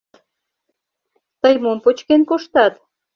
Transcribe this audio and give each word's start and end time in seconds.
Тый 1.41 1.55
мом 1.63 1.77
почкен 1.83 2.21
коштат? 2.29 2.73